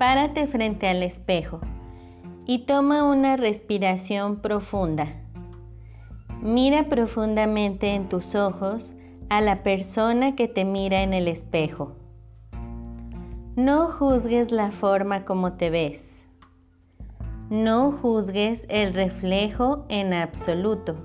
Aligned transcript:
Párate 0.00 0.46
frente 0.46 0.88
al 0.88 1.02
espejo 1.02 1.60
y 2.46 2.60
toma 2.60 3.04
una 3.04 3.36
respiración 3.36 4.36
profunda. 4.40 5.08
Mira 6.40 6.88
profundamente 6.88 7.94
en 7.94 8.08
tus 8.08 8.34
ojos 8.34 8.94
a 9.28 9.42
la 9.42 9.62
persona 9.62 10.36
que 10.36 10.48
te 10.48 10.64
mira 10.64 11.02
en 11.02 11.12
el 11.12 11.28
espejo. 11.28 11.92
No 13.56 13.88
juzgues 13.88 14.52
la 14.52 14.70
forma 14.70 15.26
como 15.26 15.52
te 15.58 15.68
ves. 15.68 16.24
No 17.50 17.92
juzgues 17.92 18.64
el 18.70 18.94
reflejo 18.94 19.84
en 19.90 20.14
absoluto. 20.14 20.96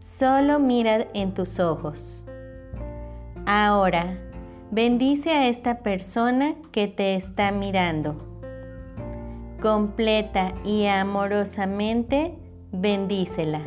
Solo 0.00 0.60
mira 0.60 1.08
en 1.12 1.34
tus 1.34 1.58
ojos. 1.58 2.22
Ahora, 3.46 4.16
bendice 4.74 5.30
a 5.30 5.46
esta 5.46 5.78
persona 5.78 6.56
que 6.72 6.88
te 6.88 7.14
está 7.14 7.52
mirando. 7.52 8.16
Completa 9.62 10.52
y 10.64 10.86
amorosamente 10.86 12.34
bendícela. 12.72 13.62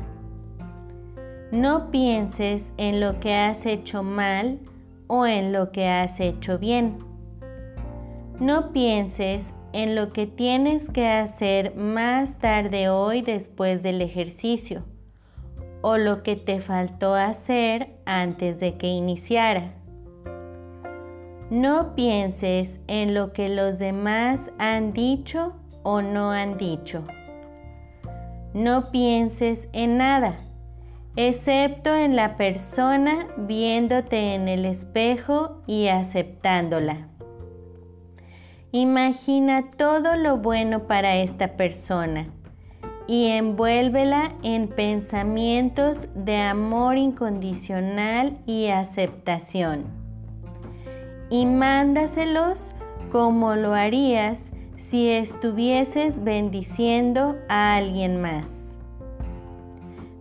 No 1.49 1.91
pienses 1.91 2.73
en 2.75 2.99
lo 2.99 3.21
que 3.21 3.33
has 3.35 3.65
hecho 3.65 4.03
mal 4.03 4.59
o 5.07 5.25
en 5.25 5.53
lo 5.53 5.71
que 5.71 5.87
has 5.87 6.19
hecho 6.19 6.59
bien. 6.59 6.97
No 8.41 8.73
pienses 8.73 9.51
en 9.71 9.95
lo 9.95 10.11
que 10.11 10.27
tienes 10.27 10.89
que 10.89 11.07
hacer 11.07 11.73
más 11.77 12.37
tarde 12.39 12.89
hoy 12.89 13.21
después 13.21 13.81
del 13.81 14.01
ejercicio 14.01 14.83
o 15.81 15.97
lo 15.97 16.21
que 16.21 16.35
te 16.35 16.59
faltó 16.59 17.15
hacer 17.15 17.95
antes 18.05 18.59
de 18.59 18.75
que 18.75 18.87
iniciara. 18.87 19.71
No 21.49 21.95
pienses 21.95 22.79
en 22.87 23.13
lo 23.13 23.33
que 23.33 23.49
los 23.49 23.79
demás 23.79 24.41
han 24.57 24.93
dicho 24.93 25.53
o 25.83 26.01
no 26.01 26.31
han 26.31 26.57
dicho. 26.57 27.03
No 28.53 28.91
pienses 28.91 29.67
en 29.73 29.97
nada 29.97 30.37
excepto 31.17 31.95
en 31.95 32.15
la 32.15 32.37
persona 32.37 33.27
viéndote 33.37 34.35
en 34.35 34.47
el 34.47 34.65
espejo 34.65 35.63
y 35.65 35.87
aceptándola. 35.87 37.07
Imagina 38.71 39.63
todo 39.75 40.15
lo 40.15 40.37
bueno 40.37 40.83
para 40.83 41.15
esta 41.15 41.53
persona 41.53 42.27
y 43.07 43.29
envuélvela 43.29 44.31
en 44.43 44.67
pensamientos 44.67 46.07
de 46.13 46.37
amor 46.37 46.97
incondicional 46.97 48.37
y 48.45 48.67
aceptación. 48.67 50.06
Y 51.29 51.45
mándaselos 51.45 52.71
como 53.11 53.55
lo 53.55 53.73
harías 53.73 54.51
si 54.77 55.09
estuvieses 55.09 56.23
bendiciendo 56.23 57.35
a 57.49 57.75
alguien 57.75 58.21
más. 58.21 58.63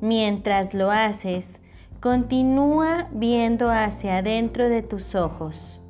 Mientras 0.01 0.75
lo 0.75 0.91
haces, 0.91 1.61
continúa 2.01 3.09
viendo 3.13 3.71
hacia 3.71 4.19
adentro 4.19 4.69
de 4.69 4.83
tus 4.83 5.15
ojos. 5.15 5.81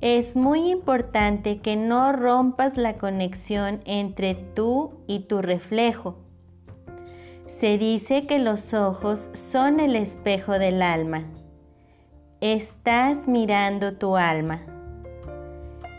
Es 0.00 0.34
muy 0.34 0.70
importante 0.70 1.60
que 1.60 1.76
no 1.76 2.12
rompas 2.12 2.76
la 2.76 2.94
conexión 2.98 3.80
entre 3.84 4.34
tú 4.34 4.90
y 5.06 5.20
tu 5.20 5.40
reflejo. 5.42 6.16
Se 7.46 7.78
dice 7.78 8.26
que 8.26 8.40
los 8.40 8.74
ojos 8.74 9.28
son 9.34 9.78
el 9.78 9.94
espejo 9.94 10.58
del 10.58 10.82
alma. 10.82 11.22
Estás 12.42 13.26
mirando 13.26 13.94
tu 13.94 14.16
alma. 14.16 14.60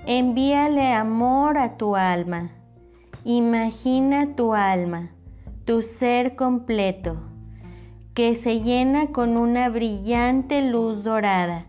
Envíale 0.05 0.93
amor 0.93 1.57
a 1.57 1.77
tu 1.77 1.95
alma. 1.95 2.49
Imagina 3.23 4.35
tu 4.35 4.53
alma 4.53 5.09
tu 5.65 5.81
ser 5.81 6.35
completo, 6.35 7.15
que 8.13 8.35
se 8.35 8.59
llena 8.59 9.07
con 9.07 9.37
una 9.37 9.69
brillante 9.69 10.61
luz 10.61 11.03
dorada 11.03 11.65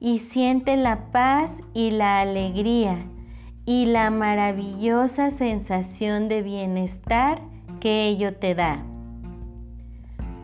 y 0.00 0.20
siente 0.20 0.76
la 0.76 1.10
paz 1.12 1.60
y 1.74 1.90
la 1.90 2.20
alegría 2.20 3.04
y 3.66 3.84
la 3.84 4.10
maravillosa 4.10 5.30
sensación 5.30 6.28
de 6.28 6.40
bienestar 6.40 7.42
que 7.78 8.08
ello 8.08 8.34
te 8.34 8.54
da. 8.54 8.82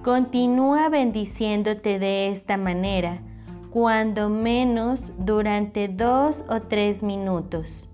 Continúa 0.05 0.91
bendiciéndote 0.91 1.99
de 1.99 2.29
esta 2.29 2.59
manera, 2.59 3.23
cuando 3.77 4.31
menos 4.31 5.13
durante 5.19 5.87
dos 5.87 6.45
o 6.49 6.63
tres 6.63 7.03
minutos, 7.03 7.87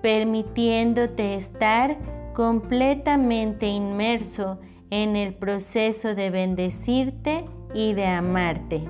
permitiéndote 0.00 1.34
estar 1.34 1.98
completamente 2.32 3.66
inmerso 3.66 4.58
en 4.88 5.14
el 5.14 5.34
proceso 5.34 6.14
de 6.14 6.30
bendecirte 6.30 7.44
y 7.74 7.92
de 7.92 8.06
amarte. 8.06 8.84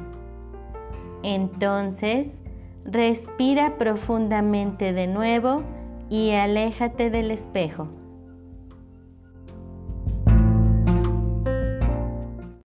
Entonces, 1.25 2.39
respira 2.84 3.77
profundamente 3.77 4.93
de 4.93 5.09
nuevo 5.09 5.65
y 6.09 6.31
aléjate 6.31 7.10
del 7.10 7.33
espejo. 7.33 7.89